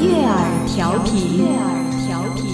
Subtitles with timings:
[0.00, 1.66] 悦耳调频，悦耳
[2.06, 2.44] 调频。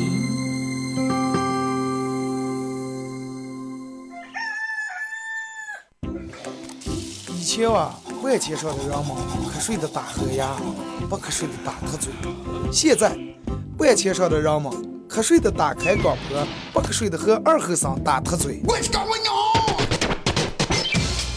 [7.37, 9.09] 以前啊，万千上的人们
[9.53, 10.57] 瞌睡的打呵呀，
[11.11, 12.11] 不瞌睡的打瞌嘴。
[12.73, 13.15] 现在，
[13.79, 14.73] 万千上的人们
[15.06, 18.62] 瞌睡的打开广播，不瞌睡的和二后生打瞌嘴。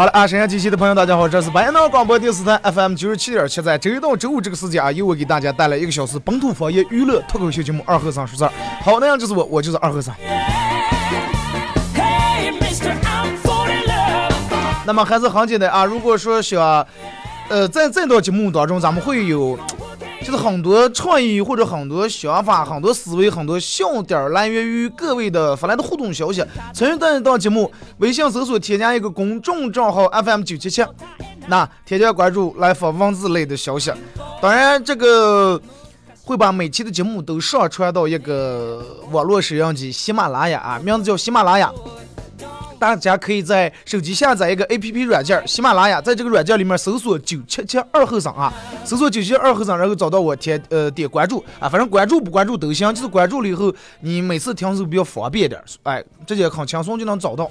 [0.00, 8.48] 好了啊，沈阳机器的朋友，大家好，这是白闹广播电视台 FM 九十七点七，在周一到周五这个时间啊，由我给大家带来一个小时本土方言娱乐脱口秀节目《二和尚说事儿》。
[8.82, 10.16] 好，那样就是我，我就是二和尚。
[14.86, 16.86] 那么还是很简单啊，如果说想，
[17.50, 19.58] 呃，在这档节目当中，咱们会有。
[20.20, 26.44] 就是很多创意或者很多想法、很多思维、很多笑点来源于各位的发来的互动消息。
[26.74, 30.84] 参与这档节目，微信搜索添加一个公众账号 FM 九七七，
[31.48, 33.90] 那添加关注来发文字类的消息。
[34.42, 35.60] 当然，这个
[36.24, 41.72] 会把每期的节目都上传到一个网络摄像机喜马拉雅啊，名字叫喜马拉雅。
[42.80, 48.50] 大家可以在手机下载一个 A P P 软件喜马拉雅，在这个软件里面搜索九七七二后生啊，
[48.84, 53.70] 搜索九七二后生，然后找到我点呃点关注啊，反正关注不关注都行，就是关注了以后，
[54.00, 57.50] 你每次听的时候比较方便点，哎，直接很轻松就能找到。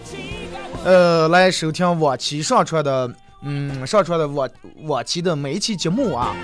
[0.83, 3.07] 呃，来收听往期上传的，
[3.43, 4.49] 嗯，上传的往
[4.85, 6.35] 往期的每一期节目啊。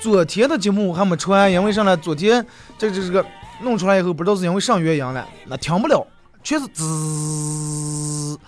[0.00, 1.96] 昨天的节目还没传，因为啥呢？
[1.96, 2.44] 昨天
[2.76, 3.24] 这这这个
[3.62, 6.06] 弄出来以后，不知道是因为上原因了，那听不了。
[6.48, 8.38] 全是滋。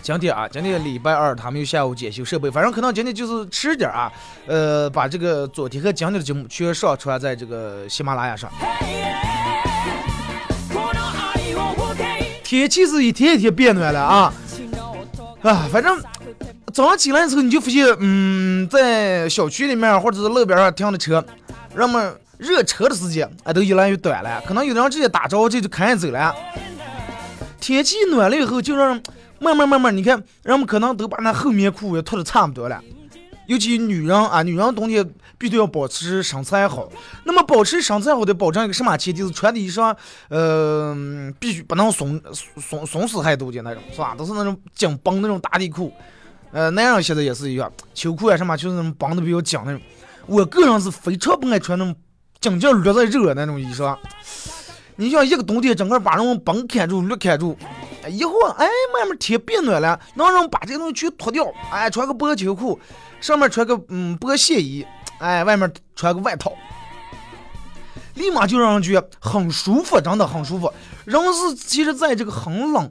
[0.00, 4.10] 今天啊，今天礼拜二，他们又下午检修设备，反正可能今天就是迟点啊，
[4.46, 8.50] 呃，把这个昨天和今天的节目全上传在这个喜马拉雅上。
[12.42, 14.32] 天气是一天一天变暖了啊，
[15.42, 16.00] 啊，反正
[16.72, 21.22] 早上起来的时候你就发现，嗯，在小区里面或者是路边上停的车。
[21.74, 24.42] 人们热车的时间啊，都越来越短了。
[24.46, 26.34] 可能有的人直接打着这就开走了。
[27.60, 29.00] 天气暖了以后，就让
[29.38, 32.82] 慢慢慢慢，你看人们可能都把那厚棉裤也脱的差不多了。
[33.46, 36.88] 尤其女人啊，女人冬天必须要保持身材好。
[37.24, 39.22] 那么保持身材好的保证一个什么前提？
[39.22, 39.94] 是穿的衣裳，
[40.28, 40.96] 呃，
[41.38, 42.20] 必须不能松
[42.60, 44.14] 松松弛太多的那种，是吧？
[44.16, 45.92] 都是那种紧绷那种打底裤。
[46.52, 49.80] 呃，男人现在也是一样，秋裤啊什么，就是那种绑的比较紧那种。
[50.30, 51.92] 我个人是非常不爱穿那种
[52.40, 53.98] 紧紧略在热那种衣裳。
[54.94, 57.58] 你像一个冬天，整个把那种绷看住、略看住，
[58.08, 62.78] 一会儿哎，慢慢天变暖了，能让把这个东西全脱掉，哎，穿个薄秋裤，
[63.20, 64.86] 上面穿个嗯薄线衣，
[65.18, 66.52] 哎，外面穿个外套，
[68.14, 70.72] 立马就让人觉得很舒服，真的很舒服。
[71.06, 72.88] 人是其实在这个很冷。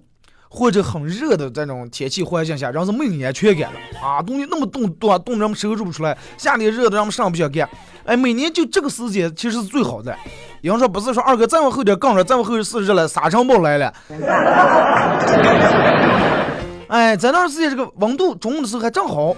[0.51, 4.19] 或者很热的这种天气环境下，人是没有安全感了啊！
[4.19, 7.69] 冬天那么冻，冻冻，人们收拾不出来；夏天热的，人们上不想干。
[8.03, 10.17] 哎，每年就这个时间其实是最好的。
[10.61, 13.93] 有人说不是说二哥再往后点更热，再往后是热了，沙尘暴来了。
[16.89, 19.35] 哎，在那时间这个温度中午的时候还正好，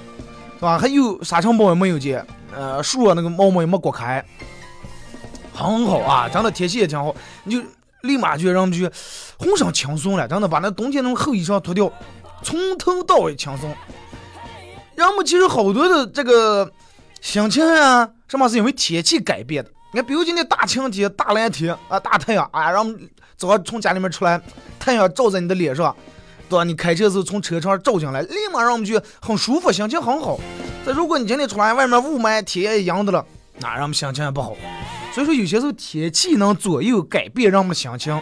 [0.56, 0.80] 是吧？
[0.80, 2.26] 还有沙尘暴也没有见，
[2.56, 4.24] 呃，树啊那个毛毛也没刮开，
[5.54, 7.62] 很好啊，真的天气也挺好，你就。
[8.02, 8.90] 立马就让就
[9.38, 11.92] 浑身轻松了，真的把那冬天那种厚衣裳脱掉，
[12.44, 13.74] 从头到尾轻松。
[14.96, 16.72] 人们其实好多的这个
[17.22, 19.72] 心情啊，什么是因为天气改变的？
[19.94, 24.40] 你看，比如今天大晴天、大蓝天啊，大太阳啊，让们早上从家里面出来，
[24.80, 25.96] 太阳照在你的脸上，
[26.50, 26.64] 对吧？
[26.64, 30.40] 你开车的时候从车窗照进来，立马让我们去很舒服，心情很好。
[30.86, 33.26] 再如果你今天出来，外面雾霾天也阴的了，
[33.60, 34.56] 那让我们心情也不好。
[35.14, 38.18] 所以说，有些时候天气能左右改变人们的心情。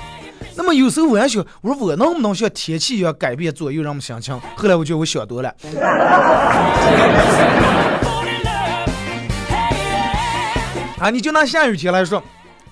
[0.55, 4.39] 那么有时候我还想，我说我能不能像天气一样改变左右人们心情？
[4.55, 5.53] 后来我觉得我想多了。
[10.99, 12.21] 啊，你就拿下雨天来说，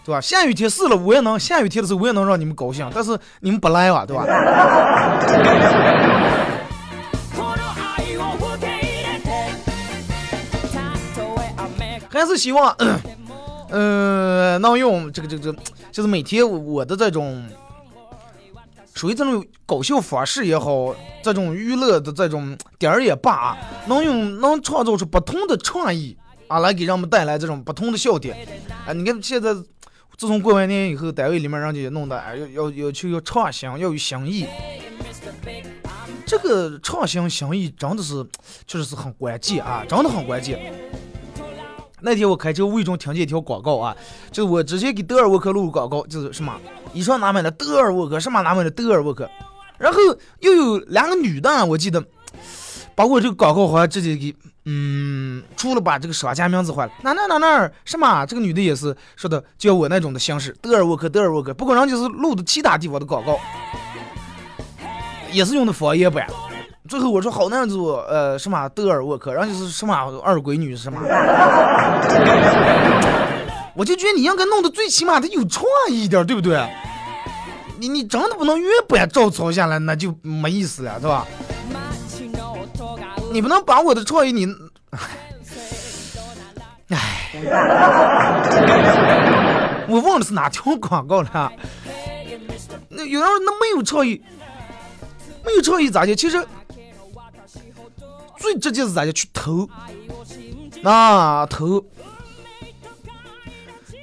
[0.03, 0.19] 对吧？
[0.19, 4.25] 下雨天是了，我也能下雨天的时候我也能让你们高兴，但是你们不来啊，对吧？
[12.09, 12.75] 还是希望，
[13.69, 15.59] 嗯能用这个这个这，
[15.91, 17.45] 就是每天我的这种，
[18.93, 26.17] 属于这种搞笑方式也好，这种娱乐的这种点儿也罢，能用能创造出不同的创意
[26.47, 28.37] 啊，来给人们带来这种不同的笑点。
[28.85, 34.47] 啊，你看现在自从过完年以后，单位里面人家弄的，哎，要要要求要创新，要有新意。
[36.25, 38.25] 这个创新新意真的是，
[38.65, 40.73] 确实是很关键啊，真的很关键。
[42.01, 43.95] 那天我开车无意中听见一条广告啊，
[44.31, 46.53] 就是我之前给德尔沃克录广告，就是什么
[46.94, 49.27] 衣裳哪买的德尔沃克，什么哪买的德尔沃克，
[49.79, 49.99] 然后
[50.41, 52.03] 又有两个女的，我记得
[52.94, 54.35] 把我这个广告好像直接给，
[54.65, 63.39] 嗯，除了把这个商家名字换了，哪哪哪哪什么，这个女的也是说的叫我那种的形式，德尔沃克，德尔沃克，不过人家是录的其他地方的广告，
[65.31, 66.27] 也是用的方言版。
[66.87, 69.93] 最后我说好男子，呃，什么德尔沃克，然后就是什么
[70.23, 70.99] 二闺女什么，
[73.75, 76.67] 我就觉得你应该弄得最起码得有创意一点，对不对？
[77.79, 81.25] 你你真的不能原版照抄下来，那就没意思了，是吧？
[83.31, 84.47] 你不能把我的创意你，
[86.89, 87.31] 唉，
[89.87, 91.51] 我忘了是哪条广告了。
[92.89, 94.21] 那有人说那没有创意，
[95.45, 96.15] 没有创意咋的？
[96.15, 96.41] 其实。
[98.37, 99.11] 最直接是咋的？
[99.11, 99.67] 去偷，
[100.83, 101.83] 啊偷，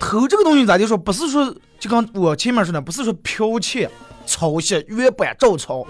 [0.01, 0.99] 偷这个东西咋就说？
[0.99, 3.91] 不是说就刚我前面说的，不是说剽窃、
[4.27, 5.87] 抄袭、原版照抄，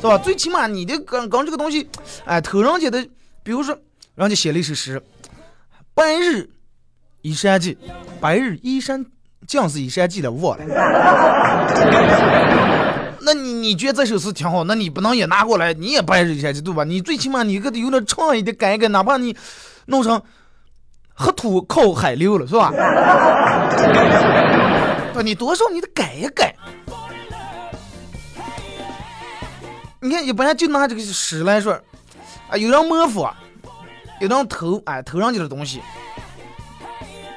[0.00, 0.16] 是吧？
[0.18, 1.88] 最起码你的刚刚这个东西，
[2.24, 3.06] 哎，偷人家的，
[3.42, 3.76] 比如说
[4.14, 5.02] 人家写了一首诗
[5.94, 6.48] ：“白日
[7.22, 7.76] 依山尽，
[8.20, 9.04] 白日依山
[9.46, 10.64] 尽是依山尽的，我了。”
[13.28, 14.64] 那你你觉得这首诗挺好？
[14.64, 16.82] 那你不能也拿过来，你也掰一下去，对吧？
[16.82, 19.36] 你最起码你个得有点创意的改一改，哪怕你
[19.84, 20.18] 弄成
[21.12, 22.72] 河图靠海流了，是吧？
[25.12, 26.54] 不，你多少你得改一改。
[30.00, 31.78] 你看，一般就拿这个诗来说，
[32.48, 33.34] 啊，有人模仿，
[34.20, 35.82] 有人偷，哎，偷上去的东西。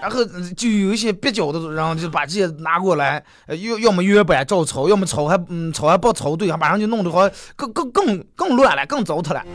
[0.01, 0.25] 然后
[0.57, 9.45] 就有一些蹩脚的，然后就把这些拿过来，呃要要么原版照抄，要么抄还嗯抄还不抄对，还马上就弄得好更更更更乱了，更糟蹋了。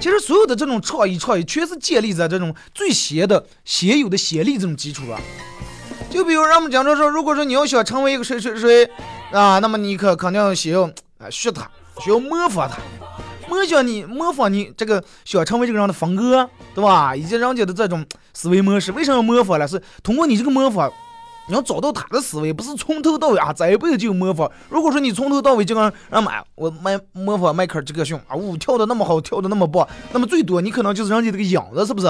[0.00, 5.18] 其实所有的这种创意创意，全是建立在这种最先的先有的先例这种基础上。
[6.10, 8.88] 就比如让我们讲着说，如果说你要想成为一个谁谁谁
[9.30, 10.84] 啊，那么你可肯定先要
[11.18, 11.70] 啊学他，
[12.00, 12.78] 需要模仿他。
[13.54, 17.14] 模仿你，模仿你这个想成为这个人的风格，对吧？
[17.14, 19.66] 以及人家的这种思维模式，为什么要模仿呢？
[19.66, 20.90] 是通过你这个模仿，
[21.48, 24.50] 你要找到他的思维，不是从头到尾啊，这一辈子就模仿。
[24.68, 32.08] 如果说你从头到尾就跟人买，我买模仿迈克尔·杰克逊啊，舞跳的那么好，跳的那么棒，那么最多你可能就是人家这个影子，是不是？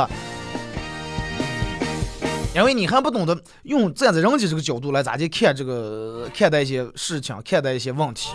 [2.55, 8.29] 因为你还不懂得用站在人家这个角度来咋去看这个看待一些事情，看待一些问题。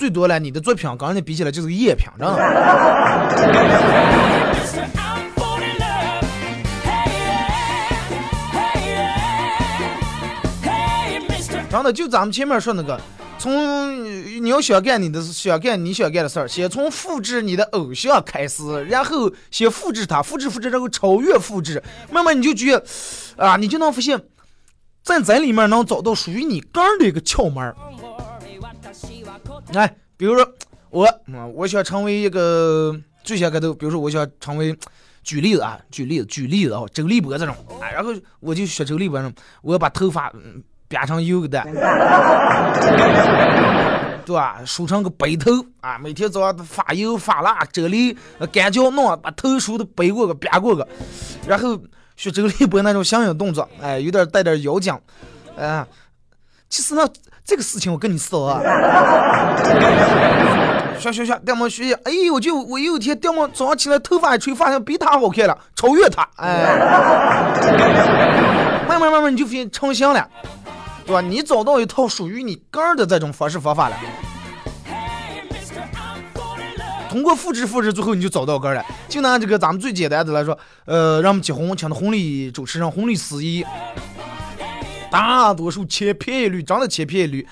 [0.00, 2.36] 最多了，你的作品跟人家比起来就是个赝品，真的？
[11.70, 12.98] 真的，就咱们前面说那个，
[13.38, 22.82] 从你要想干你的想干你想干的事儿，先从复制你的偶像开始，然后先复制他，复制复制，然后超越复制，慢慢你就觉得
[23.36, 24.18] 啊，你就能发现，
[25.02, 27.76] 在这里面能找到属于你个人的一个窍门儿。
[29.72, 30.48] 来，比如说
[30.90, 31.06] 我，
[31.54, 34.76] 我想成为一个最先开头，比如说我想成为，
[35.22, 38.10] 举例子啊，举例子，举例子啊，周立波这种，啊，然后
[38.40, 40.32] 我就学周立波这种，我要把头发
[40.88, 41.62] 编成油的，
[44.26, 44.60] 对吧？
[44.64, 48.16] 梳成个背头啊，每天早上发油发蜡，这里
[48.52, 50.86] 干胶弄，把头梳的背过个编过个，
[51.46, 51.80] 然后
[52.16, 54.92] 学周立波那种相应动作，哎，有点带点妖精，
[55.56, 55.86] 啊，
[56.70, 57.06] 其实呢。
[57.42, 58.60] 这个事情我跟你说啊，
[61.00, 66.76] 学学学，掉毛学习，哎，我就我有一天掉毛早上起来头发一吹，发现比他好看了，超越他，哎，
[68.86, 70.28] 慢慢慢慢你就发现成型了，
[71.04, 71.20] 对吧？
[71.20, 73.96] 你找到一套属于你个儿的这种方式方法了，
[77.08, 78.84] 通过复制复制，最后你就找到根了。
[79.08, 83.64] 就拿这个咱们最简单的来说，呃，让我们结婚请的婚礼主持人、婚礼司仪。
[85.10, 87.46] 大多数千篇一律，真的千篇一律。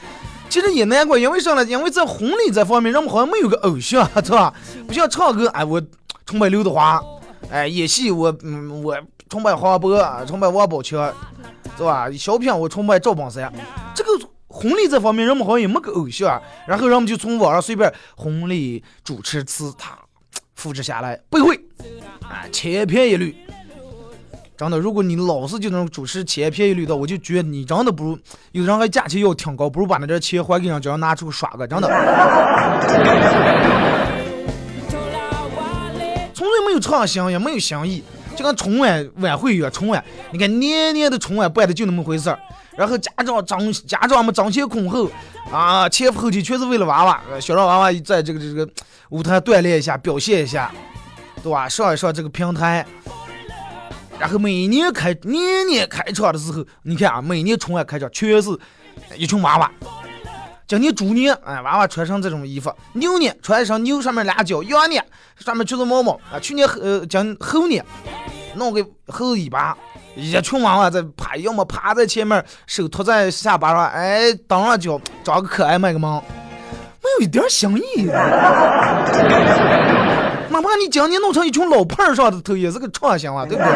[0.48, 1.64] 其实也难怪，因为啥呢？
[1.64, 4.54] 因为在婚礼这方面，人们好像没有个偶像， 是吧？
[4.86, 5.82] 不像唱歌，哎，我
[6.24, 7.02] 崇拜刘德华，
[7.50, 8.96] 哎，演戏我嗯我
[9.28, 11.12] 崇拜黄渤，崇拜王宝强，
[11.76, 12.10] 是吧？
[12.12, 13.52] 小品我崇拜赵本山。
[13.94, 14.10] 这个
[14.46, 19.98] 婚礼这方面，人们好像也没个偶像，然后人们就从网上随便婚礼主持词，他
[20.54, 21.54] 复制下来背会，
[22.22, 23.36] 啊，千篇一律。
[24.58, 28.18] 真的，如果你老是就能主持千篇一律的，我就觉得你真的不如
[28.50, 31.86] 有人还价钱要挺高，不如把那点钱还给人，家人拿出耍个，真的。
[36.34, 38.02] 从来没有创新，也没有新意，
[38.34, 42.36] 就跟春晚晚会一样，春晚，你看年年的春晚办的就那么回事儿，
[42.76, 45.08] 然后家长争家长们争先恐后
[45.52, 48.68] 啊，前赴后继全是为了娃娃，想让娃娃在这个这个
[49.10, 50.68] 舞台锻炼一下，表现一下，
[51.44, 51.68] 对吧？
[51.68, 52.84] 上一上这个平台。
[54.18, 58.50] 然后每年开年年开场的时候，你看啊，每年春晚开场全是
[59.16, 59.70] 一群娃娃。
[60.66, 65.02] 今年猪年，哎，娃娃穿上这种衣服；牛年穿上牛上面俩角；羊年
[65.38, 66.38] 上面全是毛毛啊。
[66.40, 67.82] 去年呃，今猴年
[68.54, 69.74] 弄个猴尾巴，
[70.14, 76.22] 一群娃娃在趴，要么趴在前面，手托在下巴上，哎，蹬上脚，长个可爱卖个萌，
[77.02, 78.10] 没有一点新意。
[80.58, 83.72] 哪怕你今年弄成一群老胖上的头，也是个创新了，对不对？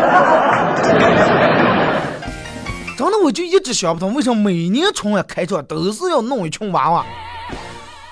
[2.99, 7.07] 真的，我就一直想不通，为什么每年春晚开场都是要弄一群娃娃？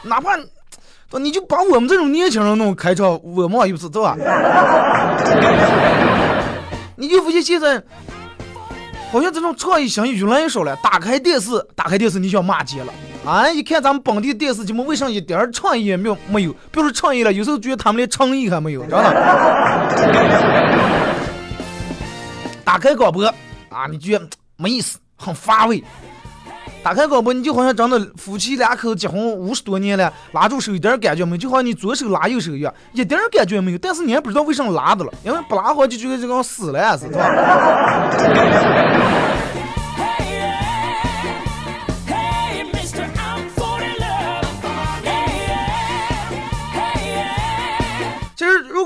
[0.05, 0.39] 哪怕，
[1.19, 4.17] 你就把我们这种年轻人弄开场，我们又是对吧？
[6.95, 7.83] 你就发现现在，
[9.11, 10.77] 好像这种创意生意越来越少了。
[10.77, 12.93] 打开电视，打开电视，你想骂街了。
[13.25, 13.51] 啊！
[13.51, 16.17] 一看咱们本地电视节目，为啥一点创意也没有？
[16.29, 19.13] 没有，别说创意了，有时候觉得他们连诚意还没有，知道吗？
[22.65, 23.27] 打开广播
[23.69, 25.85] 啊，你觉得没意思，很乏味。
[26.83, 33.77] 打开广播，你就好像真的夫妻两口结婚五十多年了，拉住手一点感觉没有，就好像你左手拉右手一样，一点感觉没有。
[33.77, 37.07] 但是你还不知道为什么拉的了，因为不拉好就觉得这个死了似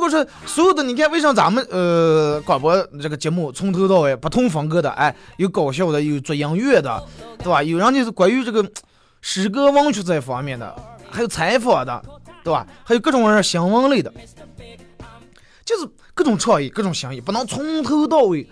[0.08, 0.14] 就。
[0.14, 4.88] 是所有的，你看，为啥咱们呃广播这个节目从头到尾不同风格的？
[4.90, 7.02] 哎，有搞笑的，有做音乐的，
[7.38, 7.60] 对吧？
[7.60, 8.64] 有人就是关于这个
[9.20, 10.72] 诗歌文学这方面的，
[11.10, 12.00] 还有采访的，
[12.44, 12.64] 对吧？
[12.84, 14.12] 还有各种新闻类的，
[15.64, 18.48] 就是各种创意，各种新意，不能从头到尾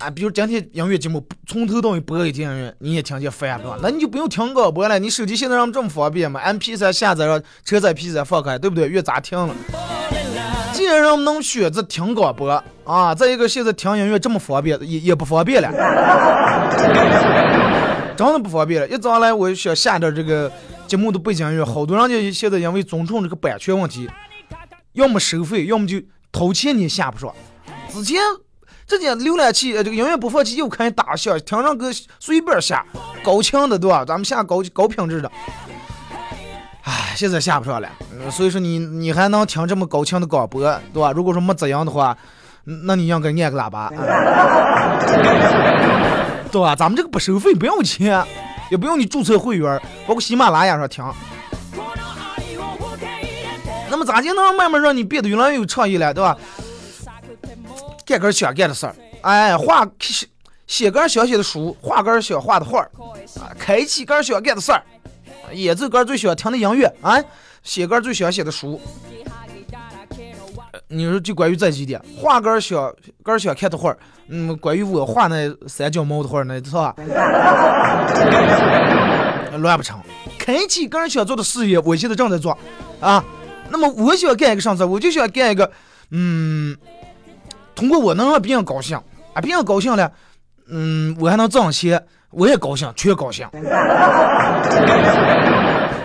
[0.00, 0.10] 啊。
[0.10, 3.78] 比如今天音乐节目从头到尾播一天音乐，你也听见烦，对吧？
[3.80, 8.88] 那你就不用听广播了，你手机现在让这么方便嘛？M P 三下载上，车载 P 三放开，对不对？
[8.88, 9.54] 越咋听了？
[10.72, 12.48] 既然人们能选择听广播
[12.84, 15.70] 啊，再一个现在听音乐这么方便，也也不方便了，
[18.16, 18.88] 真的不方便了。
[18.88, 20.50] 一早来我想下点这个
[20.86, 24.08] 节目的背景音乐，好多人家现在因为尊重这个版权问题，
[24.92, 26.00] 要么收费，要么就
[26.32, 27.32] 掏钱你下不上。
[27.88, 28.20] 之前
[28.86, 32.84] 这些浏览器这个音乐播放器又开始打响，听上歌随便下，
[33.22, 34.04] 高清的对吧？
[34.04, 35.30] 咱们下高高品质的。
[36.82, 37.88] 唉，现在下不上了，
[38.30, 41.12] 所以说你你还能听这么高清的广播，对吧？
[41.12, 42.16] 如果说没这样的话，
[42.64, 43.90] 那你应该按个喇叭，
[46.50, 46.74] 对吧？
[46.74, 48.24] 咱们这个不收费，不用钱，
[48.70, 51.04] 也不用你注册会员，包括喜马拉雅上听。
[53.90, 56.36] 那么咋就能慢慢让你变得越来越有创意了，对吧？
[58.06, 60.26] 干根想干的事儿，哎，画写
[60.66, 62.90] 写根想写的书，画个想画的画儿，
[63.38, 64.82] 啊，开启个想干的事儿。
[65.52, 67.16] 演奏歌最喜欢听的音乐啊，
[67.62, 68.80] 写歌最喜欢写的书。
[70.88, 72.92] 你说就关于这几点，画歌喜欢
[73.22, 73.96] 歌喜欢看的画，
[74.28, 76.94] 嗯，关于我画那三脚猫的画那是吧？
[79.58, 80.00] 乱不成。
[80.38, 82.56] 开启个人想做的事业，我现在正在做
[83.00, 83.24] 啊。
[83.70, 84.84] 那么我喜欢干一个啥子？
[84.84, 85.70] 我就喜欢干一个，
[86.10, 86.76] 嗯，
[87.74, 88.96] 通过我能让别人高兴
[89.32, 90.10] 啊，别人高兴了，
[90.68, 92.04] 嗯，我还能挣钱。
[92.30, 93.60] 我也高兴，全高兴， 对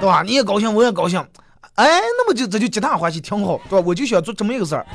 [0.01, 0.23] 吧？
[0.23, 1.23] 你也高兴，我也高兴，
[1.75, 3.85] 哎，那么就这就皆大欢喜，挺好，对吧？
[3.85, 4.85] 我就想做这么一个事儿，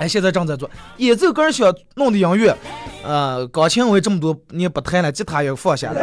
[0.00, 2.56] 哎，现在正在做，演奏个人想弄的音乐，
[3.04, 6.00] 呃，钢琴我也这么多年不弹了，吉他也放下了，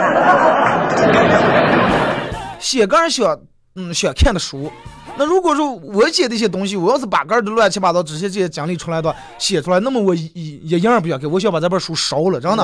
[2.58, 3.38] 写个人想，
[3.76, 4.72] 嗯，想看的书。
[5.18, 12.64] 那如果说我写的一些东西，我要是把个儿的乱七八糟这些这些讲理出来的写出来，那么我一一样不想给，我想把这本书烧了，真的。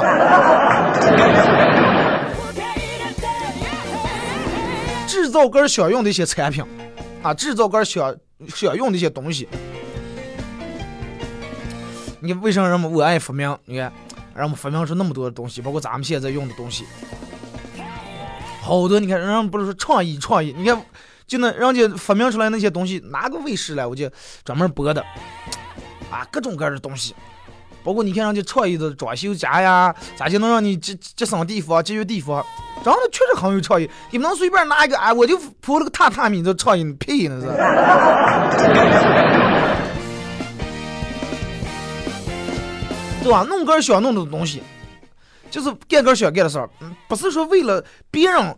[5.07, 6.63] 制造个儿想用的一些产品，
[7.21, 8.15] 啊，制造个儿想
[8.47, 9.47] 想用的一些东西。
[12.19, 13.55] 你为什么我爱发明？
[13.65, 13.91] 你看，
[14.33, 16.85] 让我们发明出那么多的东西，包括咱们现在用的东西，
[18.61, 20.81] 好多你看，人们不是说创意创意，你看
[21.27, 24.09] 就那人家发明出来那些东西，哪个卫视来我就
[24.45, 25.01] 专门播的，
[26.09, 27.13] 啊，各种各样的东西。
[27.83, 32.43] 包括你看人家创意的装修家呀，咋就能让你节节省地方、节约地方？
[32.83, 33.89] 长得确实很有创意。
[34.11, 37.47] 你不能随便拿一个，哎，我就铺了个榻榻米的创意，屁那是。
[43.23, 43.43] 对吧？
[43.43, 44.61] 弄个想弄的东西，
[45.49, 46.69] 就是干个想干的事儿，
[47.07, 48.55] 不是说为了别人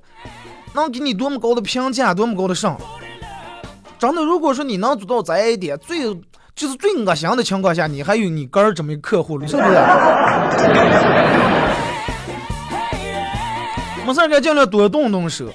[0.74, 2.80] 能给你多么高的评价、多么高的赏。
[3.98, 6.16] 真的，如果说你能做到这一点，最。
[6.56, 9.70] 就是最恶心的情况下，你还有你哥儿这么一客户，是不是？
[14.06, 15.48] 没事儿，尽量多动动手，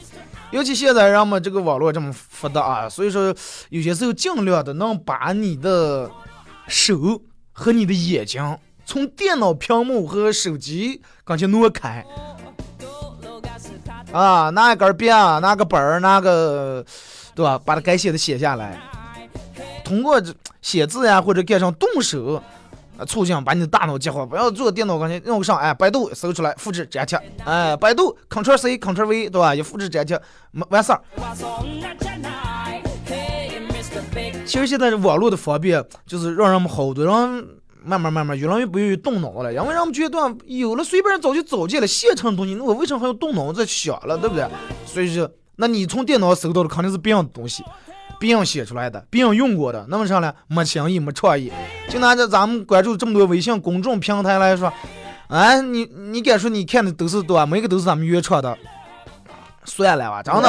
[0.50, 3.35] 尤其现在人们这个网络这么发达啊，所以说
[3.68, 6.11] 有些时候尽量的能把你的
[6.68, 7.21] 手
[7.52, 8.56] 和你的眼睛
[8.87, 12.02] 从电脑屏幕和手机刚才挪开
[14.14, 16.85] 啊，拿一根笔啊，拿个本儿，拿个
[17.35, 17.61] 对吧？
[17.64, 18.80] 把它该写的写下来。
[19.85, 22.40] 通过这写字呀，或者干上动手，
[22.97, 24.25] 啊，促进把你的大脑激活。
[24.25, 29.52] 不要坐电脑刚前用上，哎，百度搜出来，复制粘贴，哎，百度 Ctrl C Ctrl V，对吧？
[29.52, 30.23] 一复制粘贴，
[30.68, 31.00] 完事儿。
[34.47, 37.49] 其实现在网络的方便，就是让人们好多人
[37.85, 44.47] 慢慢慢慢越来越不愿意动脑了，因为人们觉得有了随便早就找见了现成的东西，那我为什么还要动脑子想了，对不对？
[44.87, 47.62] 所以说，那你从电脑搜到的肯定是别样的东西。
[48.19, 51.53] 别人写出来的，别人用过的，那么上来没情义没创意。
[51.91, 54.73] 就拿着咱们关注这么多微信公众平台来说，
[55.29, 57.45] 哎，你你敢说你看的都是多？
[57.45, 58.57] 每个都是咱们原创的，
[59.64, 60.49] 算了吧，真的。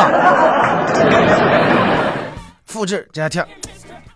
[2.65, 3.45] 复制粘贴，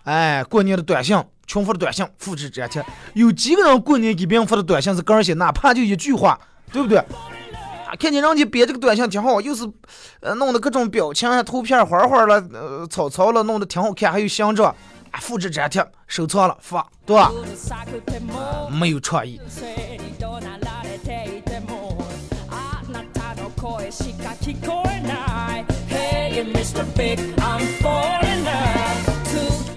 [0.04, 2.80] 哎，过年的短信，群发的短信，复制粘贴。
[3.14, 6.38] 有几个人过年给别人发的短信是个人写，哪怕就一句话，
[6.72, 6.98] 对不对？
[6.98, 9.68] 啊看见人家编这个短信挺好，又是，
[10.20, 14.72] 呃，弄的各种表情啊、图片、花花了、呃、草草了，弄得挺好看，还有形状，
[15.10, 17.32] 啊，复制粘贴，收藏了发，对吧？
[18.70, 19.40] 没有创意。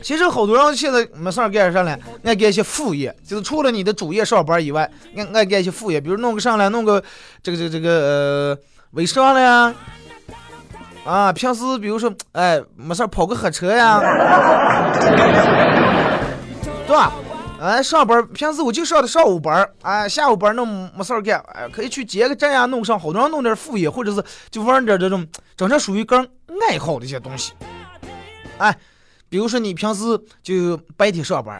[0.03, 7.01] 其实好多人现在没事儿干啥了，爱干一些副业，就是除了你的主业上班以外，爱爱干一些副业，比如弄个上来，弄个
[7.41, 8.57] 这个这个这个呃
[8.91, 9.73] 微商了呀，
[11.05, 14.01] 啊，平时比如说哎没事儿跑个黑车呀，
[16.85, 17.13] 对吧？
[17.61, 26.27] 哎，上班平时我就上的上午班，哎，下午班弄没事儿干，哎，可以去接个站呀，弄上，好多人弄点副业，或者是就玩点这种真正属于个人
[26.69, 27.53] 爱好的一些东西，
[28.57, 28.77] 哎。
[29.33, 30.03] 比如说你平时
[30.43, 31.59] 就白天上班，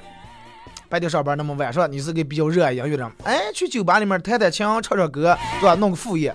[0.87, 5.73] 白天上班，那么晚上你是个比较热爱音乐的，哎，去酒吧里面弹弹琴、唱唱歌，对吧？
[5.73, 6.31] 弄个副业。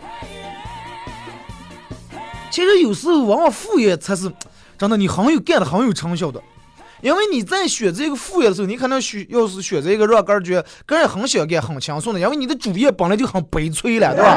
[2.51, 4.29] 其实有时候往往副业才是
[4.77, 6.42] 真的，你很有干的很有成效的。
[7.03, 14.35] 因为你在选择一个副业的时候，你可能选要是选择一个让个人觉个人很想干、很轻松的，因为你的主业本来就很悲催了，对吧？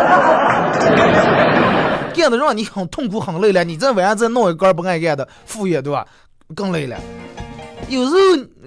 [2.13, 6.05] 干的让你很痛苦、很累了，你在晚上再弄一个不爱干的副业，对吧？
[6.53, 6.99] 更累了，
[7.89, 8.17] 有时候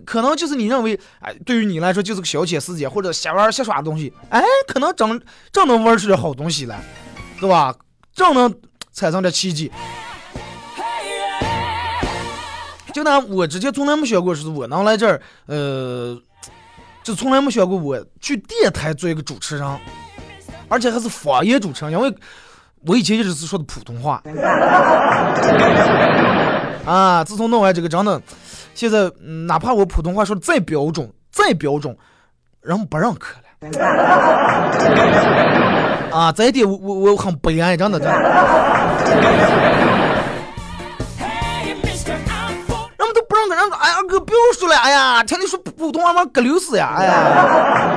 [0.04, 6.80] 可能就是你认为，哎，对于你来说就是个消遣时间或者瞎玩瞎耍的东西，哎，可能真真能玩出点好东西来，
[7.40, 7.74] 对吧？
[8.14, 8.54] 真能
[8.92, 9.72] 产生点奇迹。
[12.92, 16.16] 就拿我之前从来没想过，是我能来这儿，呃，
[17.02, 19.78] 就从来没想过我去电台做一个主持人，
[20.68, 22.14] 而且还是方言主持人，因为
[22.86, 24.22] 我以前一直是说的普通话。
[26.86, 27.24] 啊！
[27.24, 28.20] 自从弄完这个，真的，
[28.74, 29.10] 现在
[29.46, 31.96] 哪怕我普通话说的再标准、再标准，
[32.60, 33.44] 人们不认可了。
[36.12, 38.12] 啊，这一点我我我很悲哀，真的真的。
[42.96, 47.96] 人们都不认可，人说：“哎呀，哥，不要说了，哎呀，听你说普通话嘛，搁流死呀，哎呀，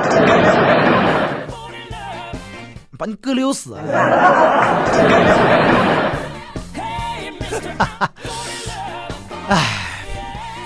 [2.98, 3.76] 把你割流死。”
[7.78, 8.10] 哈哈。
[9.48, 10.04] 唉，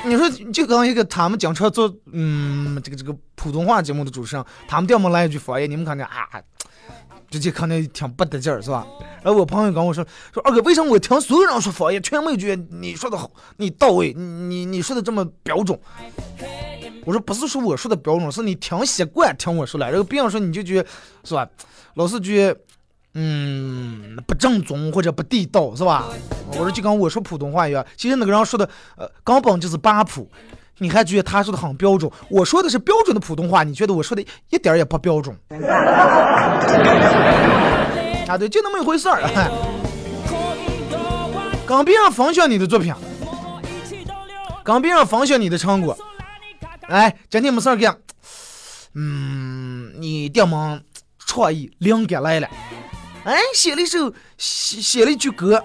[0.05, 6.27] 你说就刚一个他们经常做嗯这个这个普通话节目的主持人，他们调么来一句方言，你们看见啊，
[7.31, 8.85] 直接肯定挺不得劲儿是吧？
[9.23, 15.79] 然后我朋友跟我说说二哥，为什么我听所有人说方言，全没有觉得你说的好，你到位，你你说的这么标准？
[17.05, 20.88] 我说不是说我说的标准，是你听习惯听我说了，然后别人说你就觉得
[21.23, 21.49] 是吧？
[21.95, 22.61] 老是觉得。
[23.14, 26.07] 嗯，不正宗或者不地道是吧？
[26.53, 30.31] 我说就跟我说普通话一样，其实那个人说的，呃，根本就是八普。
[30.79, 32.11] 你还觉得他说的很标准？
[32.29, 35.37] 我说的是标准的普通话，你觉得我说的一点也不标准？
[38.27, 39.22] 啊，对，就那么一回事儿。
[41.66, 42.92] 跟别人分享你的作品，
[44.64, 45.96] 跟别人分享你的成果。
[46.88, 47.96] 哎，今天没事儿干，
[48.94, 50.83] 嗯，你电门
[51.18, 52.48] 创意灵感来了，
[53.24, 55.62] 哎，写了一首写写了一句歌。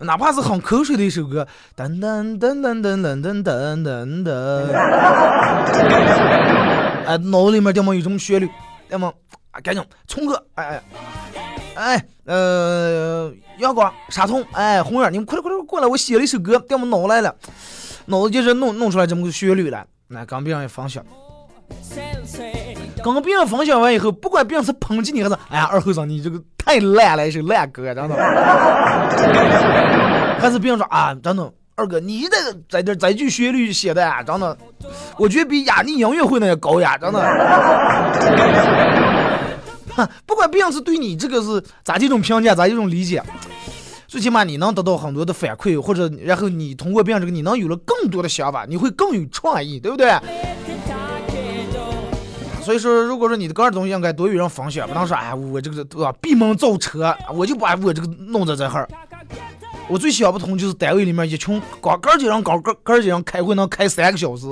[0.00, 4.72] 哪怕是很口水的一首歌，噔噔噔噔噔噔噔噔噔，
[7.06, 8.50] 哎，脑子里面怎么有这种旋律？
[8.88, 9.14] 要么
[9.52, 10.82] 啊赶紧冲哥，哎哎
[11.74, 15.86] 哎，呃，阳光、沙童，哎，红眼，你们快点快点过来！
[15.86, 17.34] 我写了一首歌，掉我脑来了，
[18.06, 19.86] 脑子就是弄弄出来这么个旋律了。
[20.08, 21.02] 那刚别人分享，
[23.02, 26.40] 刚别人分享完以后，不管别人是抨击你还是，哎呀，二后生你这个。
[26.64, 28.14] 太烂了，一首烂歌，真的。
[30.38, 32.36] 还是别人说啊，真的，二哥，你这
[32.70, 34.56] 在这这句旋律写的啊，真的，
[35.18, 37.20] 我觉得比雅尼音乐会那个高呀，真的。
[40.24, 43.20] 不管别人是对你这个是咋这种评价，咋这种理解，
[44.06, 50.12] 最起码你能得到很多的反馈，或者然后你通过别人这个，你能有了更多的想法，你会更有创意，对不对？
[52.62, 56.12] 所以说，如果说你的个人东西应该多有人分享，不能说哎，我这个对吧？
[56.20, 58.88] 闭门造车，我就把我这个弄在这哈儿。
[59.88, 64.46] 我最想不通就是单位里面一群光个儿几人，光个个几人开会能开三个小时，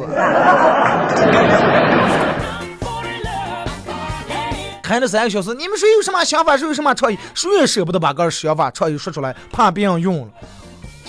[4.83, 10.33] 开了三个小时，你们谁有什么想法，谁有什么创意，谁也舍不得把个人想法、创意说出来，怕别人用了。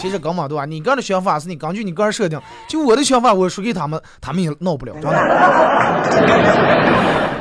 [0.02, 0.66] 其实根本对吧？
[0.66, 5.12] 你个人的想法是你根据你个人设定，就我的想法，我说给他们，他们也闹不了，真的。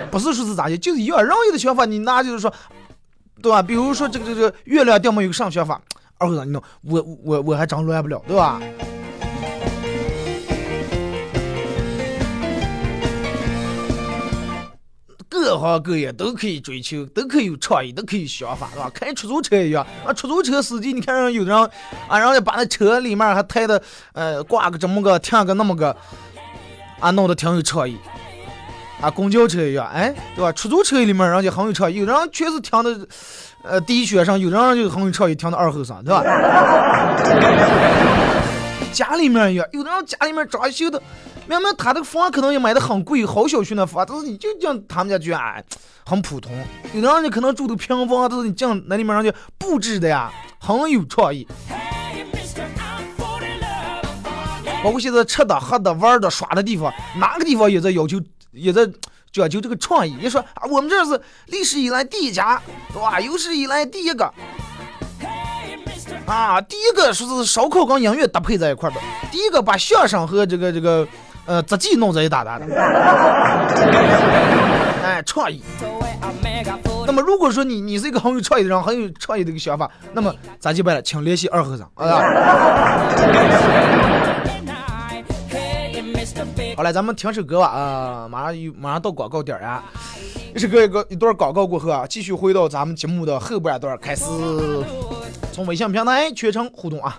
[0.12, 1.18] 不是说是咋的，就是一样。
[1.24, 2.52] 人有的想法，你拿就是说，
[3.40, 3.62] 对吧？
[3.62, 5.80] 比如说这个这个月亮掉么有个啥想法，
[6.18, 8.60] 二哥你弄，我我我还真乱不了，对吧？
[15.30, 18.90] 各行各业都可以追求，都可以有创意，都可以想法，对吧？
[18.92, 21.70] 开出租车一样啊，出租车司机，你看人有的人
[22.08, 23.80] 啊，人家把那车里面还抬的，
[24.12, 25.96] 呃，挂个这么个，停个那么个，
[26.98, 27.96] 啊，弄得挺有创意。
[29.00, 30.52] 啊，公交车一样，哎，对吧？
[30.52, 33.06] 出租车里面人家很有创意，有的人确实停的，
[33.62, 36.22] 呃，第一学生，有的人就很有创意，停到二后上，对吧？
[38.92, 41.00] 家里面一样，有的人家里面装修的。
[41.50, 45.64] 明明他这个房可能也买的很贵，好小区那房，但是你就讲他们家居然
[46.06, 46.52] 很普通。
[46.94, 51.44] 有的人家可能住的平房，但是你进那里面人家布置的呀很有创意。
[54.84, 58.20] 包括现在吃的、喝的、玩的、耍的地方，哪个地方也在要求，
[58.52, 58.88] 也在
[59.32, 60.16] 讲究这个创意。
[60.20, 63.18] 你说啊，我们这是历史以来第一家，对吧？
[63.18, 64.32] 有史以来第一个
[66.26, 69.00] 啊，第一个说是烧烤跟音乐搭配在一块的，
[69.32, 71.04] 第一个把相声和这个这个。
[71.50, 72.64] 呃，自己弄这一大大的，
[75.02, 75.60] 哎，创意。
[77.06, 81.02] 那么，如果说你你是一个很有创意的人，很有创意的一个想法，那么咱就办了？
[81.02, 81.90] 请联系二和尚。
[81.96, 82.22] 啊
[86.76, 89.82] 好嘞，咱们听首歌吧啊，马上有马上到广告点啊。
[90.54, 94.24] 一首歌一个一段广告过后啊，继续回到咱们节目的后半段开始，
[95.52, 97.18] 从微信平台全程互动啊。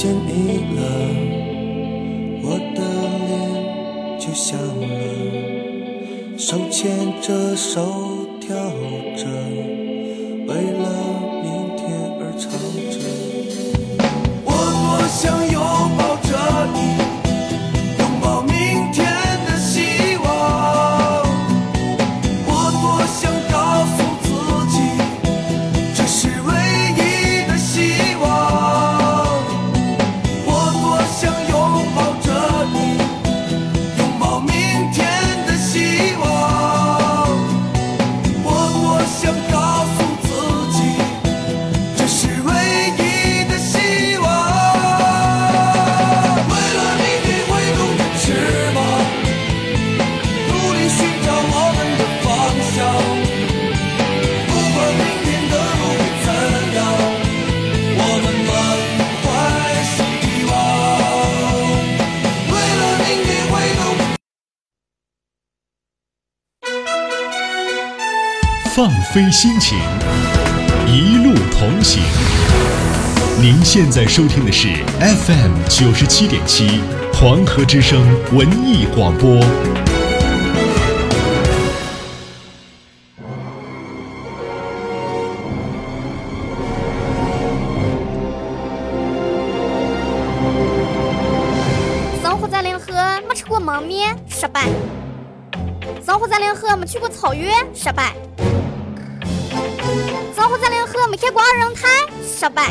[0.00, 0.80] 见你了
[2.44, 2.80] 我的
[3.26, 6.38] 脸就笑了。
[6.38, 8.07] 手牵着手
[73.70, 74.66] 现在收听的是
[74.98, 76.80] FM 九十七点七
[77.12, 78.00] 黄河之声
[78.32, 79.38] 文艺广播。
[92.22, 92.94] 生活在临河，
[93.28, 94.62] 没吃过焖面，失败；
[96.02, 98.14] 生活在临河，没去过草原，失败；
[100.34, 101.86] 生活在临河，没看过二人台，
[102.26, 102.62] 失败；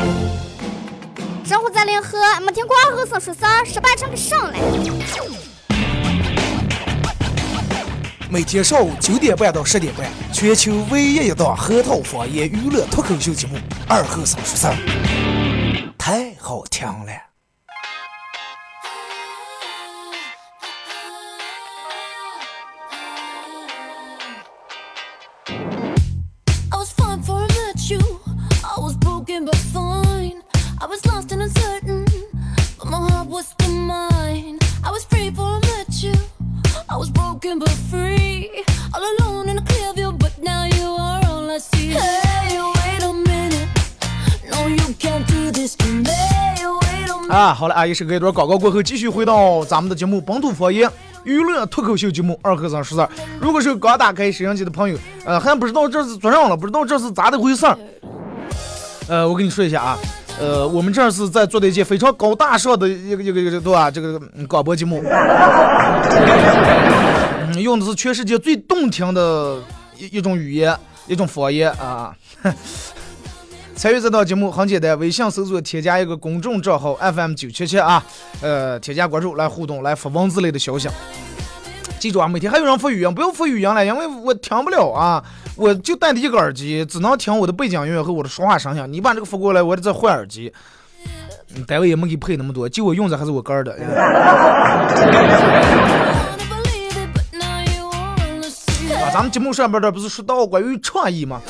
[1.48, 4.52] 生活在临河，没听过二后生说事儿，失败成个省了。
[8.28, 13.56] 每天上午九点半到十点半，全球唯一一档核桃方言娱乐脱口秀节目
[13.88, 14.74] 《二后生说事儿》，
[15.96, 17.27] 太好听了。
[47.28, 50.90] 啊，好了，啊，一首歌一段广告过后，继续回到咱们的节目《本土方言
[51.24, 53.06] 娱乐脱口秀节目二和尚说事儿》。
[53.38, 57.78] 如果是刚打开摄像机的朋友，呃，还不知道这是做上了，不知道这是咋的回事儿，
[59.08, 59.98] 呃，我跟你说一下啊，
[60.40, 63.90] 呃，我们这儿是在做的一件非常高大上的一个一个一个对吧？
[63.90, 65.02] 这个广播节目，
[67.44, 69.58] 嗯，用的是全世界最动听的
[69.98, 70.74] 一一种语言，
[71.06, 72.16] 一种方言啊。
[73.78, 78.04] 参与这档节目很简单，微信搜索添加一个公众账号 FM 九七七啊，
[78.40, 80.88] 呃，添加关注来互动，来发文字类的消息。
[82.00, 85.22] 记住啊，每天还有人发语音，不要发语音了，因为我听不了啊，
[85.54, 88.92] 我就戴的一个耳机，只能听我的背景音乐和我的说话声响。
[88.92, 90.52] 你把这个发过来，我得再换耳机。
[91.54, 93.72] 嗯单位也没给配那么多，就我用着还是我哥儿的。
[98.90, 101.40] 啊，咱们节目上边的不是说到关于创意吗？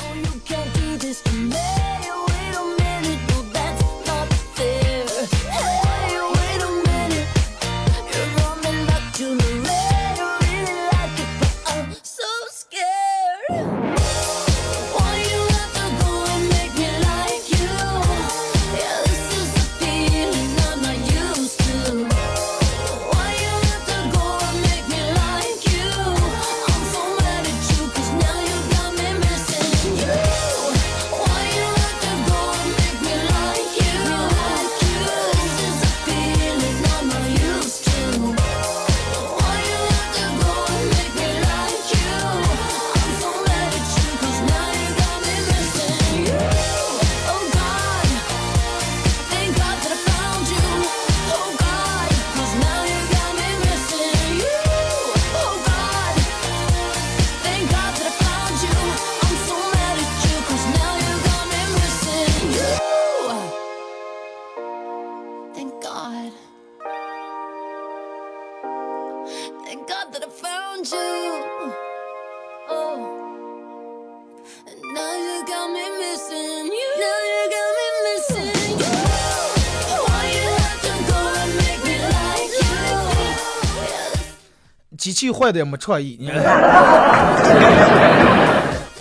[85.19, 86.27] 机器坏的也没创意，你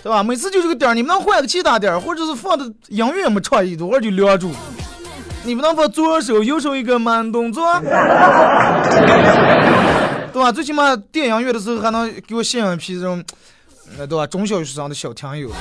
[0.03, 0.21] 对吧？
[0.21, 4.51] 每次就这个点儿，你们能换个其他点儿，或者是放的音乐也没创意，多会儿就留住。
[5.45, 7.73] 你们能放左手右手一个慢动作，
[10.33, 10.51] 对吧？
[10.53, 13.23] 最起码点音乐的时候还能给我吸引一批这种，
[13.97, 14.27] 呃，对吧？
[14.27, 15.51] 中小学生的小听友。
[15.51, 15.57] 啊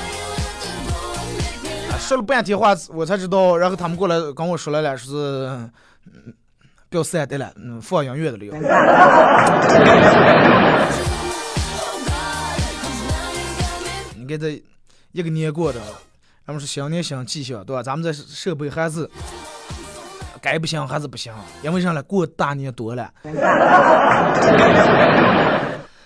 [2.00, 5.16] 说了半天话，我才知道，然后他们过来跟我说了了，说是，
[6.06, 6.34] 嗯，
[6.90, 8.46] 不要删的了，嗯，放音乐的了。
[14.16, 14.62] 你看这
[15.12, 15.78] 一个年过的，
[16.46, 17.82] 咱们是新年新气象，对吧？
[17.82, 19.08] 咱们这设备还是
[20.40, 22.02] 该不行还是不行，因为啥呢？
[22.02, 23.10] 过大年多了。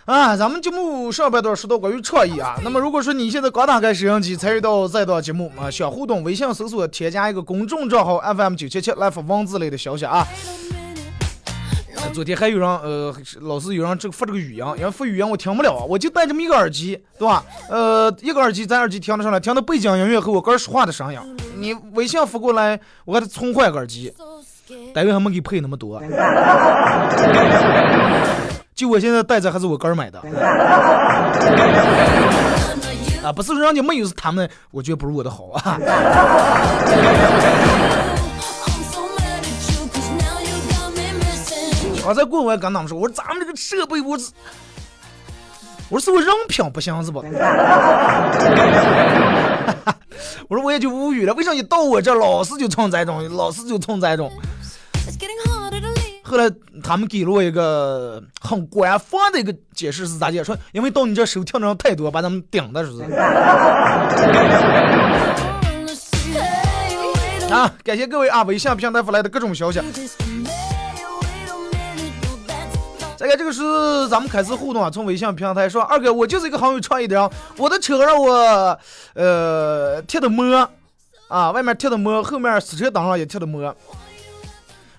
[0.05, 10.27] 啊，咱们节目上半段说到关于创意啊，那么如果说你现在刚打开摄像机参与到这档节目啊，想互动，微信搜索添加一个公众账号 FM 九七七来发文字类的消息啊。
[12.13, 17.43] 昨天还有人呃，老是有人这个发这个语音，因为发语音我听不了啊，我就带这么一个耳机，对吧？
[17.71, 21.19] 呃，一个耳机，咱耳机听得上来，听到背景音乐和我哥说话的声音。
[21.57, 24.13] 你微信发过来，我给他重换个耳机，
[24.93, 26.03] 单位还没给配那么多。
[28.75, 30.19] 就我现在戴着还是我哥买的。
[33.23, 35.79] 啊，不是说人家没有是他们，我觉得不如我的好啊。
[42.03, 42.09] Missing.
[42.09, 44.31] 我在过我也跟他们说，我说咱们这个设备，我是，
[45.89, 47.21] 我说是我人品不行是吧？
[50.49, 54.31] 我说我也就无语了，为啥一到我这老是就冲这种，老是就冲这种？
[56.23, 56.51] 后来
[56.83, 60.43] 他们给了我一个很官方的一个解释是咋解？
[60.43, 63.05] 说因为到你这收听的人太多，把他们顶的，是不是？
[67.53, 69.79] 啊，感谢各位啊微信平台发来的各种消息。
[73.23, 78.79] That's not 这个这个是咱们开始互动啊，从微信平台说，二哥，我就是一个很有创意的人，我的车让我
[79.15, 80.69] 呃贴的膜
[81.29, 83.75] 啊，外面贴的膜，后面洗车挡上也贴的膜，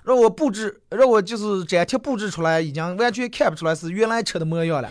[0.04, 4.88] 让我布置，让我就是粘贴布置出来，已经完全看不出来是原来车的模样了。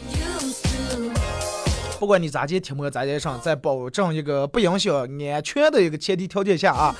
[1.99, 6.93] 不管你咋接贴膜咋接上，在保证一个不影响安全的一个前提条件下啊，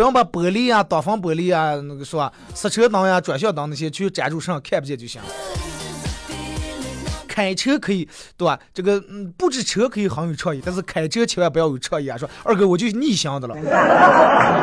[0.00, 5.20] 不要把玻璃啊、挡风玻璃啊、那个是吧，刹车灯呀、转向灯那些去粘住上看不见就行。
[7.28, 8.58] 开车可以对吧？
[8.72, 12.16] 这个嗯，布置车可以很有创意，但是开车千万不要有创意啊！
[12.16, 13.54] 说二哥我就逆向的了，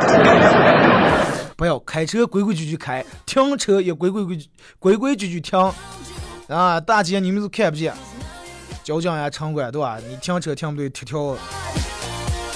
[1.55, 5.71] 不要开车规规矩矩开，停车也规规矩矩规规矩矩停
[6.47, 6.79] 啊！
[6.79, 7.93] 大街你们都看不见，
[8.83, 9.99] 交警呀、城管对吧？
[10.09, 11.37] 你停车停不对，贴条，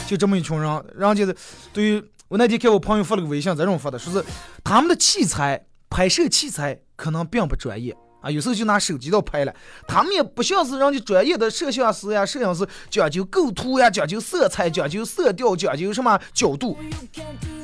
[0.07, 1.35] 就这么一群人，人家的
[1.71, 4.23] 对于我那天看我朋友发了个微信，这种发的，说是
[4.63, 9.53] 他们的器材拍摄器材可能并不专业啊，有时候就拿手机都拍了，
[9.85, 16.77] 他们也不像是人家专业的摄像师呀、摄影师讲究构图呀、讲究色彩、讲究色调、讲究什么角度，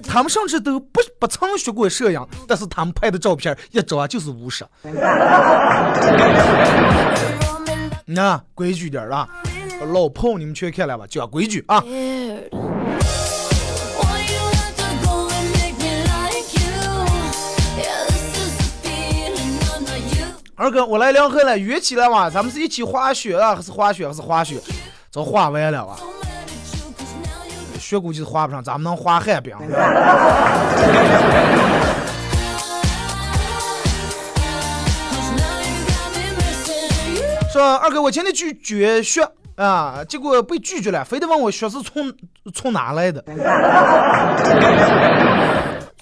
[0.03, 4.65] 他们甚至都不不曾学过摄影，但是他们拍的照片一照就是无实。
[8.03, 9.29] 那规矩点儿啊，
[9.93, 11.05] 老炮你们全看了吧？
[11.07, 11.81] 讲规矩啊。
[20.59, 24.59] 二哥，我来聊河了，约起来哇，咱们是一起滑雪啊，还是滑雪还是滑雪？
[25.11, 25.95] 早滑完了哇，
[27.79, 29.55] 雪估计是滑不上，咱们能滑旱冰。
[37.53, 39.21] 说二哥，我前天去捐血
[39.57, 42.11] 啊，结果被拒绝了，非得问我雪是从
[42.51, 43.23] 从哪来的。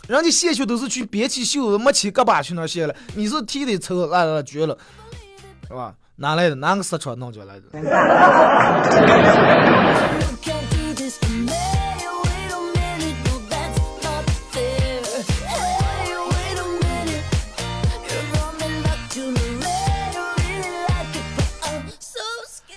[0.08, 4.78] 人家献血都是去憋起袖子，没起胳膊去那献了，你是提的抽那那绝了，
[5.68, 5.96] 是吧？
[6.18, 6.56] 哪来的？
[6.56, 7.64] 哪个市场弄进来的？